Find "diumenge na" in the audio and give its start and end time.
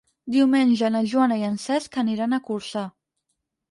0.35-1.03